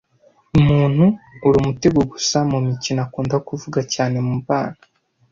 [0.59, 1.05] Umuntu
[1.47, 4.79] uri umutego gusa mumikino akunda kuvuga cyane mubana.